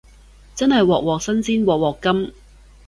[0.55, 2.31] 真係鑊鑊新鮮鑊鑊甘